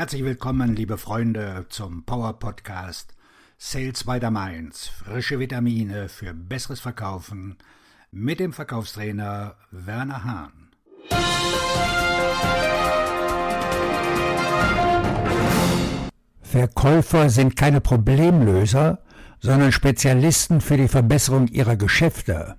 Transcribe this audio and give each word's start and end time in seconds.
Herzlich 0.00 0.24
willkommen, 0.24 0.74
liebe 0.74 0.96
Freunde, 0.96 1.66
zum 1.68 2.04
Power 2.04 2.38
Podcast 2.38 3.14
Sales 3.58 4.04
by 4.04 4.18
the 4.18 4.30
Mainz. 4.30 4.86
Frische 4.86 5.38
Vitamine 5.38 6.08
für 6.08 6.32
besseres 6.32 6.80
Verkaufen 6.80 7.58
mit 8.10 8.40
dem 8.40 8.54
Verkaufstrainer 8.54 9.56
Werner 9.70 10.24
Hahn. 10.24 10.70
Verkäufer 16.40 17.28
sind 17.28 17.56
keine 17.56 17.82
Problemlöser, 17.82 19.00
sondern 19.40 19.70
Spezialisten 19.70 20.62
für 20.62 20.78
die 20.78 20.88
Verbesserung 20.88 21.46
ihrer 21.48 21.76
Geschäfte. 21.76 22.56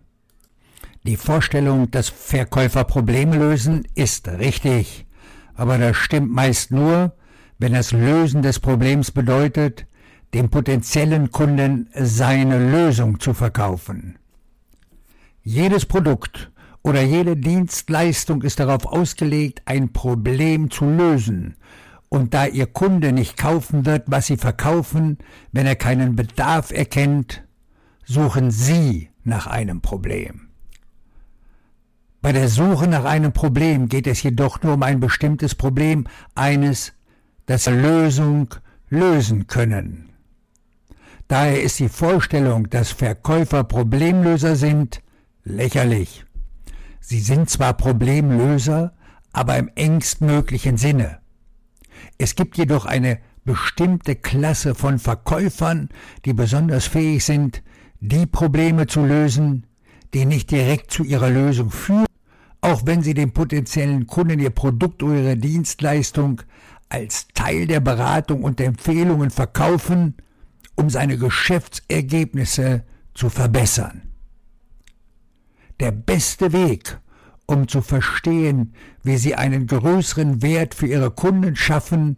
Die 1.08 1.18
Vorstellung, 1.18 1.90
dass 1.90 2.08
Verkäufer 2.08 2.84
Probleme 2.84 3.36
lösen, 3.36 3.88
ist 3.96 4.28
richtig, 4.28 5.08
aber 5.56 5.80
das 5.80 5.98
stimmt 5.98 6.32
meist 6.32 6.70
nur, 6.70 7.16
wenn 7.62 7.74
das 7.74 7.92
Lösen 7.92 8.42
des 8.42 8.60
Problems 8.60 9.12
bedeutet, 9.12 9.86
dem 10.34 10.50
potenziellen 10.50 11.30
Kunden 11.30 11.90
seine 11.94 12.72
Lösung 12.72 13.20
zu 13.20 13.36
verkaufen. 13.36 14.18
Jedes 15.44 15.86
Produkt 15.86 16.52
oder 16.82 17.04
jede 17.04 17.38
Dienstleistung 17.38 18.42
ist 18.42 18.60
darauf 18.60 18.88
ausgelegt, 18.88 19.62
ein 19.66 19.94
Problem 19.94 20.72
zu 20.72 20.86
lösen, 20.86 21.56
und 22.10 22.34
da 22.34 22.46
Ihr 22.46 22.66
Kunde 22.66 23.14
nicht 23.14 23.38
kaufen 23.38 23.86
wird, 23.86 24.04
was 24.08 24.26
Sie 24.26 24.38
verkaufen, 24.38 25.20
wenn 25.52 25.68
er 25.68 25.76
keinen 25.76 26.16
Bedarf 26.16 26.72
erkennt, 26.72 27.44
suchen 28.04 28.50
Sie 28.50 29.10
nach 29.24 29.46
einem 29.46 29.82
Problem. 29.82 30.50
Bei 32.22 32.32
der 32.34 32.50
Suche 32.50 32.88
nach 32.88 33.06
einem 33.06 33.34
Problem 33.34 33.88
geht 33.88 34.08
es 34.08 34.24
jedoch 34.24 34.62
nur 34.62 34.74
um 34.74 34.84
ein 34.84 35.00
bestimmtes 35.00 35.56
Problem, 35.56 36.08
eines, 36.36 36.94
das 37.52 37.66
Lösung 37.66 38.48
lösen 38.88 39.46
können. 39.46 40.10
Daher 41.28 41.62
ist 41.62 41.80
die 41.80 41.90
Vorstellung, 41.90 42.70
dass 42.70 42.92
Verkäufer 42.92 43.66
Problemlöser 43.66 44.56
sind, 44.56 45.02
lächerlich. 45.44 46.24
Sie 47.02 47.20
sind 47.20 47.50
zwar 47.50 47.74
Problemlöser, 47.74 48.94
aber 49.34 49.58
im 49.58 49.70
engstmöglichen 49.76 50.78
Sinne. 50.78 51.20
Es 52.18 52.36
gibt 52.36 52.58
jedoch 52.58 52.86
eine 52.86 53.20
bestimmte 53.44 54.16
Klasse 54.16 54.74
von 54.74 54.98
Verkäufern, 54.98 55.90
die 56.24 56.32
besonders 56.32 56.86
fähig 56.86 57.26
sind, 57.26 57.64
die 58.00 58.28
Probleme 58.28 58.88
zu 58.88 59.04
lösen, 59.04 59.68
die 60.14 60.24
nicht 60.24 60.52
direkt 60.52 60.90
zu 60.90 61.04
ihrer 61.04 61.30
Lösung 61.30 61.70
führen, 61.70 62.06
auch 62.62 62.86
wenn 62.86 63.04
sie 63.04 63.14
dem 63.14 63.34
potenziellen 63.34 64.08
Kunden 64.08 64.40
ihr 64.40 64.52
Produkt 64.52 65.04
oder 65.04 65.16
ihre 65.16 65.38
Dienstleistung 65.38 66.44
als 66.92 67.28
Teil 67.34 67.68
der 67.68 67.80
Beratung 67.80 68.44
und 68.44 68.60
Empfehlungen 68.60 69.30
verkaufen, 69.30 70.16
um 70.76 70.90
seine 70.90 71.18
Geschäftsergebnisse 71.18 72.84
zu 73.14 73.30
verbessern. 73.30 74.02
Der 75.80 75.92
beste 75.92 76.52
Weg, 76.52 77.00
um 77.46 77.68
zu 77.68 77.82
verstehen, 77.82 78.74
wie 79.04 79.18
sie 79.18 79.36
einen 79.36 79.68
größeren 79.68 80.42
Wert 80.42 80.76
für 80.76 80.88
ihre 80.88 81.12
Kunden 81.12 81.56
schaffen 81.56 82.18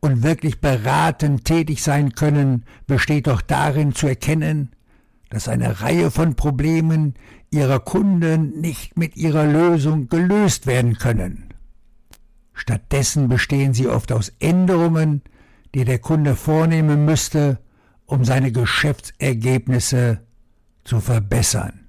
und 0.00 0.22
wirklich 0.22 0.60
beratend 0.60 1.44
tätig 1.44 1.82
sein 1.82 2.14
können, 2.14 2.64
besteht 2.86 3.26
doch 3.26 3.42
darin 3.42 3.94
zu 3.94 4.06
erkennen, 4.06 4.70
dass 5.28 5.48
eine 5.48 5.80
Reihe 5.80 6.10
von 6.10 6.34
Problemen 6.34 7.14
ihrer 7.50 7.80
Kunden 7.80 8.60
nicht 8.60 8.96
mit 8.96 9.16
ihrer 9.16 9.44
Lösung 9.44 10.08
gelöst 10.08 10.66
werden 10.66 10.96
können. 10.98 11.53
Stattdessen 12.54 13.28
bestehen 13.28 13.74
sie 13.74 13.88
oft 13.88 14.12
aus 14.12 14.32
Änderungen, 14.38 15.22
die 15.74 15.84
der 15.84 15.98
Kunde 15.98 16.36
vornehmen 16.36 17.04
müsste, 17.04 17.58
um 18.06 18.24
seine 18.24 18.52
Geschäftsergebnisse 18.52 20.20
zu 20.84 21.00
verbessern. 21.00 21.80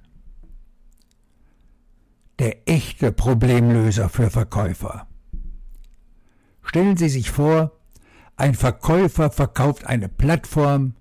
Der 2.38 2.68
echte 2.68 3.12
Problemlöser 3.12 4.08
für 4.08 4.28
Verkäufer. 4.28 5.06
Stellen 6.62 6.96
Sie 6.96 7.08
sich 7.08 7.30
vor, 7.30 7.72
ein 8.36 8.54
Verkäufer 8.54 9.30
verkauft 9.30 9.86
eine 9.86 10.08
Plattform, 10.08 10.94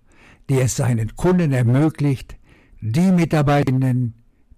die 0.50 0.60
es 0.60 0.76
seinen 0.76 1.16
Kunden 1.16 1.52
ermöglicht, 1.52 2.38
die 2.82 3.12
Mitarbeitenden, 3.12 4.14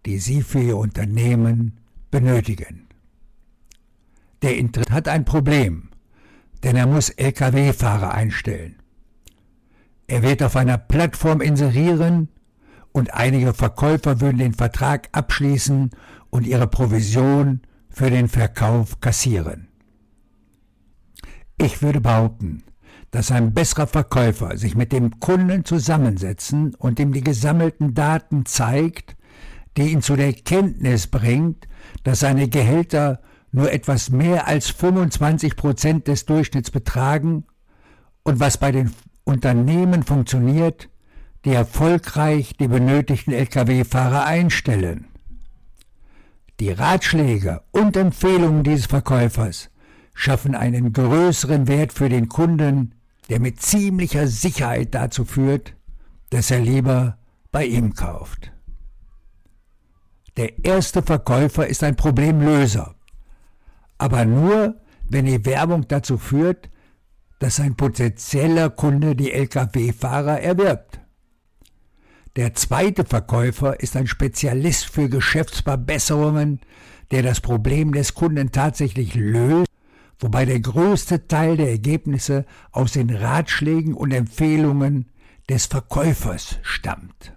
die 0.06 0.20
sie 0.20 0.42
für 0.42 0.60
ihr 0.60 0.78
Unternehmen 0.78 1.80
benötigen. 2.12 2.87
Der 4.42 4.58
Internet 4.58 4.92
hat 4.92 5.08
ein 5.08 5.26
Problem, 5.26 5.90
denn 6.64 6.76
er 6.76 6.88
muss 6.88 7.10
Lkw-Fahrer 7.10 8.14
einstellen. 8.14 8.76
Er 10.08 10.24
wird 10.24 10.44
auf 10.44 10.56
einer 10.56 10.78
Plattform 10.78 11.42
inserieren 11.42 12.30
und 12.92 13.14
einige 13.14 13.54
Verkäufer 13.54 14.22
würden 14.22 14.38
den 14.38 14.54
Vertrag 14.54 15.10
abschließen 15.12 15.92
und 16.30 16.48
ihre 16.48 16.68
Provision 16.68 17.62
für 17.90 18.10
den 18.10 18.28
Verkauf 18.28 19.02
kassieren. 19.02 19.68
Ich 21.58 21.82
würde 21.82 22.00
behaupten, 22.00 22.64
dass 23.12 23.32
ein 23.32 23.54
besserer 23.54 23.88
Verkäufer 23.88 24.58
sich 24.58 24.76
mit 24.76 24.92
dem 24.92 25.20
Kunden 25.20 25.66
zusammensetzen 25.66 26.76
und 26.76 27.00
ihm 27.00 27.14
die 27.14 27.24
gesammelten 27.24 27.96
Daten 27.96 28.46
zeigt, 28.46 29.16
die 29.76 29.92
ihn 29.92 30.02
zu 30.02 30.16
der 30.16 30.34
Kenntnis 30.34 31.08
bringt, 31.08 31.68
dass 32.04 32.20
seine 32.20 32.48
Gehälter 32.48 33.22
nur 33.52 33.72
etwas 33.72 34.10
mehr 34.10 34.48
als 34.48 34.70
25 34.70 35.56
Prozent 35.56 36.08
des 36.08 36.26
Durchschnitts 36.26 36.72
betragen 36.72 37.46
und 38.24 38.40
was 38.40 38.58
bei 38.58 38.72
den 38.72 38.94
Unternehmen 39.24 40.04
funktioniert, 40.04 40.90
die 41.46 41.54
erfolgreich 41.54 42.56
die 42.60 42.68
benötigten 42.68 43.34
Lkw-Fahrer 43.34 44.26
einstellen. 44.26 45.08
Die 46.60 46.72
Ratschläge 46.72 47.62
und 47.72 47.96
Empfehlungen 47.96 48.64
dieses 48.64 48.88
Verkäufers 48.88 49.70
schaffen 50.14 50.56
einen 50.56 50.92
größeren 50.92 51.68
Wert 51.68 51.94
für 51.94 52.10
den 52.10 52.28
Kunden, 52.28 52.96
der 53.30 53.40
mit 53.40 53.62
ziemlicher 53.62 54.28
Sicherheit 54.28 54.96
dazu 54.96 55.24
führt, 55.24 55.76
dass 56.32 56.50
er 56.50 56.60
lieber 56.60 57.18
bei 57.52 57.66
ihm 57.66 57.94
kauft. 57.94 58.52
Der 60.36 60.66
erste 60.66 61.02
Verkäufer 61.02 61.68
ist 61.68 61.84
ein 61.84 61.96
Problemlöser 61.96 62.97
aber 63.98 64.26
nur, 64.26 64.76
wenn 65.10 65.26
die 65.26 65.46
Werbung 65.46 65.88
dazu 65.88 66.18
führt, 66.18 66.70
dass 67.40 67.60
ein 67.60 67.76
potenzieller 67.76 68.70
Kunde 68.70 69.16
die 69.16 69.32
Lkw-Fahrer 69.32 70.42
erwirbt. 70.42 71.00
Der 72.36 72.54
zweite 72.54 73.04
Verkäufer 73.04 73.80
ist 73.80 73.96
ein 73.96 74.08
Spezialist 74.08 74.86
für 74.86 75.10
Geschäftsverbesserungen, 75.10 76.60
der 77.12 77.24
das 77.24 77.42
Problem 77.42 77.94
des 77.94 78.14
Kunden 78.14 78.52
tatsächlich 78.52 79.16
löst, 79.16 79.68
wobei 80.20 80.46
der 80.46 80.60
größte 80.60 81.28
Teil 81.28 81.58
der 81.58 81.70
Ergebnisse 81.70 82.46
aus 82.72 82.94
den 82.94 83.10
Ratschlägen 83.10 83.94
und 83.94 84.12
Empfehlungen 84.12 85.10
des 85.50 85.66
Verkäufers 85.68 86.60
stammt. 86.62 87.34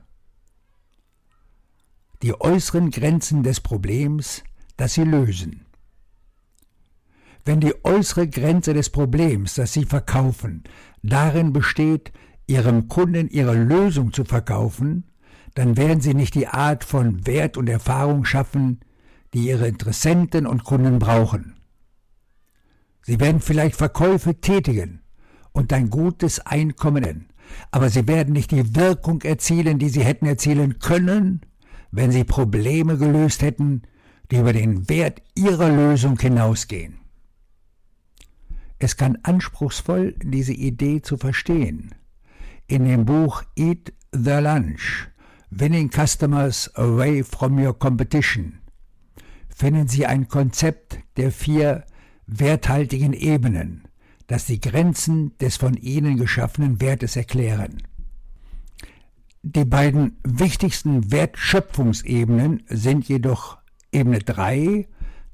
Die 2.22 2.38
äußeren 2.38 2.90
Grenzen 2.90 3.42
des 3.42 3.60
Problems, 3.60 4.42
das 4.76 4.94
sie 4.94 5.04
lösen. 5.04 5.64
Wenn 7.44 7.60
die 7.60 7.74
äußere 7.84 8.28
Grenze 8.28 8.74
des 8.74 8.90
Problems, 8.90 9.54
das 9.54 9.72
Sie 9.72 9.84
verkaufen, 9.84 10.64
darin 11.02 11.52
besteht, 11.52 12.12
Ihrem 12.46 12.88
Kunden 12.88 13.28
Ihre 13.28 13.54
Lösung 13.54 14.12
zu 14.12 14.24
verkaufen, 14.24 15.04
dann 15.54 15.76
werden 15.76 16.00
Sie 16.00 16.14
nicht 16.14 16.34
die 16.34 16.48
Art 16.48 16.84
von 16.84 17.26
Wert 17.26 17.56
und 17.56 17.68
Erfahrung 17.68 18.24
schaffen, 18.24 18.80
die 19.32 19.46
Ihre 19.48 19.68
Interessenten 19.68 20.46
und 20.46 20.64
Kunden 20.64 20.98
brauchen. 20.98 21.54
Sie 23.02 23.18
werden 23.20 23.40
vielleicht 23.40 23.76
Verkäufe 23.76 24.40
tätigen 24.40 25.00
und 25.52 25.72
ein 25.72 25.90
gutes 25.90 26.40
Einkommen, 26.40 27.28
aber 27.70 27.88
Sie 27.88 28.06
werden 28.06 28.34
nicht 28.34 28.50
die 28.50 28.76
Wirkung 28.76 29.22
erzielen, 29.22 29.78
die 29.78 29.88
Sie 29.88 30.04
hätten 30.04 30.26
erzielen 30.26 30.78
können, 30.78 31.40
wenn 31.90 32.12
Sie 32.12 32.24
Probleme 32.24 32.98
gelöst 32.98 33.42
hätten, 33.42 33.82
die 34.30 34.36
über 34.36 34.52
den 34.52 34.88
Wert 34.88 35.22
Ihrer 35.34 35.70
Lösung 35.70 36.18
hinausgehen. 36.18 36.99
Es 38.82 38.96
kann 38.96 39.18
anspruchsvoll, 39.22 40.14
diese 40.22 40.54
Idee 40.54 41.02
zu 41.02 41.18
verstehen. 41.18 41.94
In 42.66 42.86
dem 42.86 43.04
Buch 43.04 43.42
Eat 43.54 43.92
the 44.10 44.38
Lunch, 44.40 45.08
Winning 45.50 45.90
Customers 45.90 46.74
Away 46.76 47.22
from 47.22 47.58
Your 47.58 47.78
Competition, 47.78 48.60
finden 49.54 49.86
Sie 49.86 50.06
ein 50.06 50.28
Konzept 50.28 50.98
der 51.18 51.30
vier 51.30 51.84
werthaltigen 52.26 53.12
Ebenen, 53.12 53.84
das 54.28 54.46
die 54.46 54.60
Grenzen 54.60 55.36
des 55.38 55.58
von 55.58 55.74
Ihnen 55.74 56.16
geschaffenen 56.16 56.80
Wertes 56.80 57.16
erklären. 57.16 57.82
Die 59.42 59.66
beiden 59.66 60.16
wichtigsten 60.24 61.12
Wertschöpfungsebenen 61.12 62.62
sind 62.68 63.08
jedoch 63.08 63.58
Ebene 63.92 64.20
3, 64.20 64.88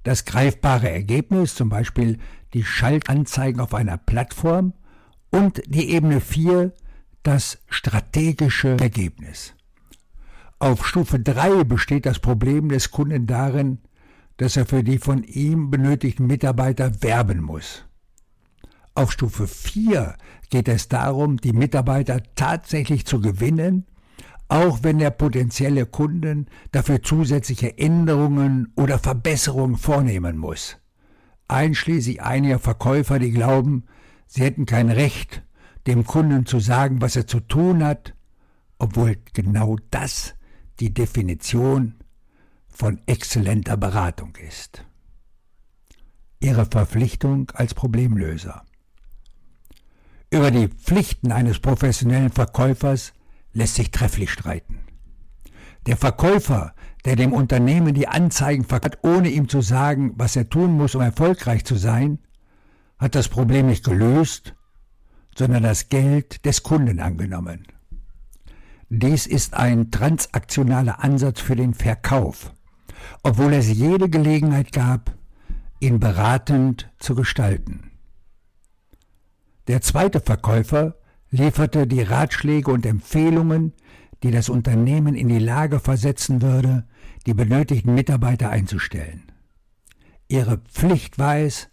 das 0.06 0.24
greifbare 0.24 0.88
Ergebnis, 0.88 1.56
zum 1.56 1.68
Beispiel 1.68 2.18
die 2.54 2.62
Schaltanzeigen 2.62 3.60
auf 3.60 3.74
einer 3.74 3.98
Plattform, 3.98 4.72
und 5.30 5.60
die 5.66 5.90
Ebene 5.90 6.20
4, 6.20 6.72
das 7.24 7.58
strategische 7.68 8.76
Ergebnis. 8.78 9.54
Auf 10.60 10.86
Stufe 10.86 11.18
3 11.18 11.64
besteht 11.64 12.06
das 12.06 12.20
Problem 12.20 12.68
des 12.68 12.92
Kunden 12.92 13.26
darin, 13.26 13.78
dass 14.36 14.56
er 14.56 14.64
für 14.64 14.84
die 14.84 14.98
von 14.98 15.24
ihm 15.24 15.70
benötigten 15.72 16.28
Mitarbeiter 16.28 17.02
werben 17.02 17.42
muss. 17.42 17.84
Auf 18.94 19.10
Stufe 19.10 19.48
4 19.48 20.14
geht 20.50 20.68
es 20.68 20.86
darum, 20.88 21.38
die 21.38 21.52
Mitarbeiter 21.52 22.22
tatsächlich 22.36 23.06
zu 23.06 23.20
gewinnen, 23.20 23.86
auch 24.48 24.80
wenn 24.82 24.98
der 24.98 25.10
potenzielle 25.10 25.86
Kunden 25.86 26.46
dafür 26.72 27.02
zusätzliche 27.02 27.78
Änderungen 27.78 28.72
oder 28.76 28.98
Verbesserungen 28.98 29.76
vornehmen 29.76 30.38
muss. 30.38 30.76
Einschließlich 31.48 32.22
einiger 32.22 32.58
Verkäufer, 32.58 33.18
die 33.18 33.32
glauben, 33.32 33.84
sie 34.26 34.42
hätten 34.42 34.66
kein 34.66 34.90
Recht, 34.90 35.42
dem 35.86 36.04
Kunden 36.04 36.46
zu 36.46 36.60
sagen, 36.60 37.00
was 37.00 37.16
er 37.16 37.26
zu 37.26 37.40
tun 37.40 37.84
hat, 37.84 38.14
obwohl 38.78 39.16
genau 39.32 39.76
das 39.90 40.34
die 40.80 40.92
Definition 40.92 41.94
von 42.68 43.00
exzellenter 43.06 43.76
Beratung 43.76 44.36
ist. 44.36 44.84
Ihre 46.40 46.66
Verpflichtung 46.66 47.50
als 47.54 47.74
Problemlöser. 47.74 48.64
Über 50.30 50.50
die 50.50 50.68
Pflichten 50.68 51.32
eines 51.32 51.60
professionellen 51.60 52.30
Verkäufers 52.30 53.12
lässt 53.56 53.76
sich 53.76 53.90
trefflich 53.90 54.30
streiten. 54.30 54.80
Der 55.86 55.96
Verkäufer, 55.96 56.74
der 57.04 57.16
dem 57.16 57.32
Unternehmen 57.32 57.94
die 57.94 58.06
Anzeigen 58.06 58.64
verkauft, 58.64 58.98
ohne 59.02 59.30
ihm 59.30 59.48
zu 59.48 59.62
sagen, 59.62 60.12
was 60.16 60.36
er 60.36 60.50
tun 60.50 60.76
muss, 60.76 60.94
um 60.94 61.00
erfolgreich 61.00 61.64
zu 61.64 61.76
sein, 61.76 62.18
hat 62.98 63.14
das 63.14 63.28
Problem 63.28 63.66
nicht 63.66 63.84
gelöst, 63.84 64.54
sondern 65.36 65.62
das 65.62 65.88
Geld 65.88 66.44
des 66.44 66.62
Kunden 66.62 67.00
angenommen. 67.00 67.66
Dies 68.88 69.26
ist 69.26 69.54
ein 69.54 69.90
transaktionaler 69.90 71.02
Ansatz 71.02 71.40
für 71.40 71.56
den 71.56 71.72
Verkauf, 71.72 72.52
obwohl 73.22 73.54
es 73.54 73.68
jede 73.68 74.10
Gelegenheit 74.10 74.72
gab, 74.72 75.14
ihn 75.80 75.98
beratend 75.98 76.90
zu 76.98 77.14
gestalten. 77.14 77.90
Der 79.66 79.80
zweite 79.80 80.20
Verkäufer 80.20 80.94
lieferte 81.36 81.86
die 81.86 82.02
Ratschläge 82.02 82.70
und 82.70 82.86
Empfehlungen, 82.86 83.72
die 84.22 84.30
das 84.30 84.48
Unternehmen 84.48 85.14
in 85.14 85.28
die 85.28 85.38
Lage 85.38 85.78
versetzen 85.80 86.42
würde, 86.42 86.86
die 87.26 87.34
benötigten 87.34 87.94
Mitarbeiter 87.94 88.50
einzustellen. 88.50 89.22
Ihre 90.28 90.58
Pflicht 90.58 91.18
war 91.18 91.38
es, 91.38 91.68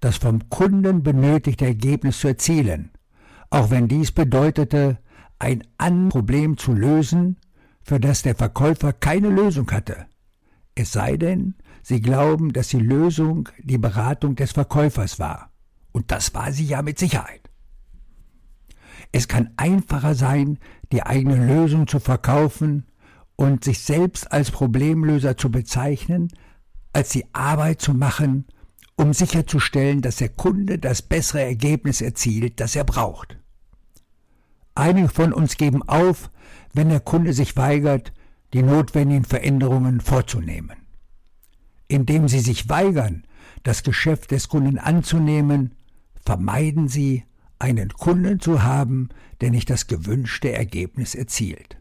das 0.00 0.16
vom 0.16 0.48
Kunden 0.48 1.02
benötigte 1.02 1.66
Ergebnis 1.66 2.20
zu 2.20 2.28
erzielen, 2.28 2.90
auch 3.50 3.70
wenn 3.70 3.88
dies 3.88 4.12
bedeutete, 4.12 4.98
ein 5.38 5.64
anderes 5.76 6.12
Problem 6.12 6.56
zu 6.56 6.72
lösen, 6.72 7.36
für 7.82 7.98
das 7.98 8.22
der 8.22 8.34
Verkäufer 8.34 8.92
keine 8.92 9.28
Lösung 9.28 9.70
hatte. 9.70 10.06
Es 10.74 10.92
sei 10.92 11.16
denn, 11.16 11.54
Sie 11.88 12.02
glauben, 12.02 12.52
dass 12.52 12.68
die 12.68 12.80
Lösung 12.80 13.48
die 13.58 13.78
Beratung 13.78 14.36
des 14.36 14.52
Verkäufers 14.52 15.18
war. 15.18 15.52
Und 15.90 16.10
das 16.10 16.34
war 16.34 16.52
sie 16.52 16.66
ja 16.66 16.82
mit 16.82 16.98
Sicherheit. 16.98 17.47
Es 19.12 19.28
kann 19.28 19.50
einfacher 19.56 20.14
sein, 20.14 20.58
die 20.92 21.02
eigene 21.02 21.46
Lösung 21.46 21.86
zu 21.86 21.98
verkaufen 21.98 22.86
und 23.36 23.64
sich 23.64 23.80
selbst 23.80 24.30
als 24.32 24.50
Problemlöser 24.50 25.36
zu 25.36 25.50
bezeichnen, 25.50 26.28
als 26.92 27.10
die 27.10 27.24
Arbeit 27.32 27.80
zu 27.80 27.94
machen, 27.94 28.46
um 28.96 29.14
sicherzustellen, 29.14 30.02
dass 30.02 30.16
der 30.16 30.28
Kunde 30.28 30.78
das 30.78 31.02
bessere 31.02 31.42
Ergebnis 31.42 32.00
erzielt, 32.00 32.60
das 32.60 32.74
er 32.74 32.84
braucht. 32.84 33.38
Einige 34.74 35.08
von 35.08 35.32
uns 35.32 35.56
geben 35.56 35.82
auf, 35.88 36.30
wenn 36.72 36.88
der 36.88 37.00
Kunde 37.00 37.32
sich 37.32 37.56
weigert, 37.56 38.12
die 38.52 38.62
notwendigen 38.62 39.24
Veränderungen 39.24 40.00
vorzunehmen. 40.00 40.76
Indem 41.86 42.28
sie 42.28 42.40
sich 42.40 42.68
weigern, 42.68 43.24
das 43.62 43.82
Geschäft 43.82 44.30
des 44.30 44.48
Kunden 44.48 44.78
anzunehmen, 44.78 45.74
vermeiden 46.24 46.88
sie, 46.88 47.24
einen 47.58 47.90
Kunden 47.90 48.40
zu 48.40 48.62
haben, 48.62 49.08
der 49.40 49.50
nicht 49.50 49.70
das 49.70 49.86
gewünschte 49.86 50.52
Ergebnis 50.52 51.14
erzielt. 51.14 51.78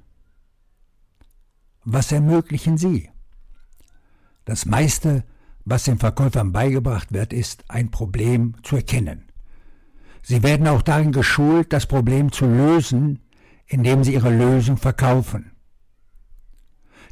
Was 1.83 2.11
ermöglichen 2.11 2.77
Sie? 2.77 3.09
Das 4.45 4.65
meiste, 4.65 5.23
was 5.65 5.83
den 5.83 5.99
Verkäufern 5.99 6.51
beigebracht 6.51 7.11
wird, 7.11 7.33
ist, 7.33 7.65
ein 7.67 7.91
Problem 7.91 8.55
zu 8.63 8.77
erkennen. 8.77 9.27
Sie 10.21 10.43
werden 10.43 10.67
auch 10.67 10.81
darin 10.81 11.11
geschult, 11.11 11.71
das 11.73 11.85
Problem 11.85 12.31
zu 12.31 12.45
lösen, 12.45 13.19
indem 13.65 14.03
sie 14.03 14.13
ihre 14.13 14.29
Lösung 14.29 14.77
verkaufen. 14.77 15.51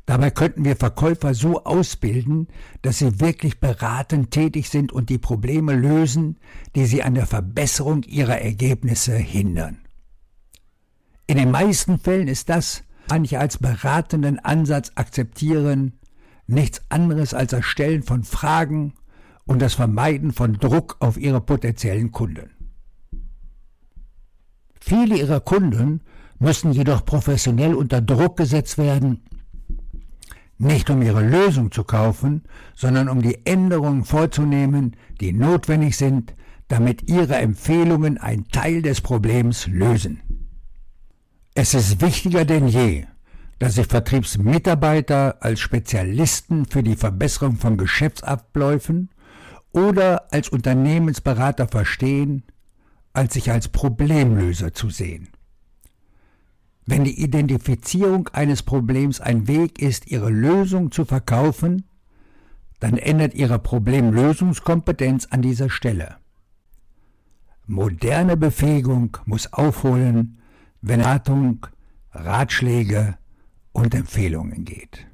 Dabei 0.05 0.29
könnten 0.29 0.65
wir 0.65 0.75
Verkäufer 0.75 1.33
so 1.33 1.63
ausbilden, 1.63 2.47
dass 2.83 2.99
sie 2.99 3.19
wirklich 3.19 3.59
beratend 3.59 4.29
tätig 4.31 4.69
sind 4.69 4.91
und 4.91 5.09
die 5.09 5.17
Probleme 5.17 5.73
lösen, 5.73 6.37
die 6.75 6.85
sie 6.85 7.01
an 7.01 7.15
der 7.15 7.25
Verbesserung 7.25 8.03
ihrer 8.03 8.39
Ergebnisse 8.39 9.15
hindern. 9.15 9.79
In 11.25 11.37
den 11.37 11.49
meisten 11.49 11.97
Fällen 11.97 12.27
ist 12.27 12.49
das, 12.49 12.83
manche 13.09 13.39
als 13.39 13.57
beratenden 13.57 14.37
Ansatz 14.37 14.91
akzeptieren, 14.93 15.93
nichts 16.45 16.81
anderes 16.89 17.33
als 17.33 17.51
das 17.51 17.65
Stellen 17.65 18.03
von 18.03 18.23
Fragen 18.23 18.93
und 19.45 19.59
das 19.59 19.73
Vermeiden 19.73 20.33
von 20.33 20.53
Druck 20.53 20.97
auf 20.99 21.17
ihre 21.17 21.41
potenziellen 21.41 22.11
Kunden. 22.11 22.51
Viele 24.79 25.17
ihrer 25.17 25.39
Kunden 25.39 26.01
müssen 26.37 26.71
jedoch 26.73 27.05
professionell 27.05 27.73
unter 27.73 28.01
Druck 28.01 28.37
gesetzt 28.37 28.77
werden, 28.77 29.23
nicht 30.57 30.89
um 30.89 31.01
ihre 31.01 31.23
Lösung 31.23 31.71
zu 31.71 31.83
kaufen, 31.83 32.43
sondern 32.75 33.09
um 33.09 33.21
die 33.21 33.45
Änderungen 33.45 34.05
vorzunehmen, 34.05 34.95
die 35.19 35.33
notwendig 35.33 35.97
sind, 35.97 36.33
damit 36.67 37.09
ihre 37.09 37.35
Empfehlungen 37.35 38.17
einen 38.17 38.47
Teil 38.47 38.81
des 38.81 39.01
Problems 39.01 39.67
lösen. 39.67 40.21
Es 41.53 41.73
ist 41.73 42.01
wichtiger 42.01 42.45
denn 42.45 42.67
je, 42.67 43.05
dass 43.59 43.75
sich 43.75 43.87
Vertriebsmitarbeiter 43.87 45.37
als 45.41 45.59
Spezialisten 45.59 46.65
für 46.65 46.83
die 46.83 46.95
Verbesserung 46.95 47.57
von 47.57 47.77
Geschäftsabläufen 47.77 49.09
oder 49.71 50.33
als 50.33 50.49
Unternehmensberater 50.49 51.67
verstehen, 51.67 52.43
als 53.13 53.33
sich 53.33 53.51
als 53.51 53.69
Problemlöser 53.69 54.74
zu 54.74 54.89
sehen. 54.89 55.29
Wenn 56.86 57.04
die 57.04 57.20
Identifizierung 57.20 58.30
eines 58.30 58.62
Problems 58.62 59.20
ein 59.20 59.48
Weg 59.48 59.82
ist, 59.82 60.08
ihre 60.08 60.30
Lösung 60.30 60.92
zu 60.92 61.04
verkaufen, 61.04 61.86
dann 62.80 62.98
ändert 62.98 63.34
ihre 63.34 63.58
Problemlösungskompetenz 63.58 65.27
an 65.32 65.42
dieser 65.42 65.70
Stelle. 65.70 66.18
Moderne 67.65 68.38
Befähigung 68.38 69.18
muss 69.25 69.51
aufholen, 69.51 70.39
wenn 70.82 71.01
Ratung, 71.01 71.65
Ratschläge 72.12 73.18
und 73.72 73.96
Empfehlungen 73.96 74.65
geht. 74.65 75.08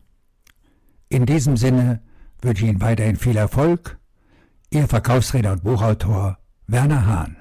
In 1.08 1.26
diesem 1.26 1.56
Sinne 1.56 2.02
wünsche 2.42 2.66
ich 2.66 2.70
Ihnen 2.70 2.82
weiterhin 2.82 3.16
viel 3.16 3.38
Erfolg. 3.38 3.98
Ihr 4.70 4.88
Verkaufsredner 4.88 5.54
und 5.54 5.64
Buchautor 5.64 6.38
Werner 6.68 7.06
Hahn. 7.06 7.41